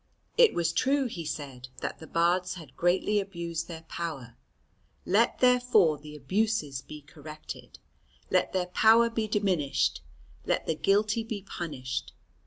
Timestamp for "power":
3.83-4.35, 8.65-9.11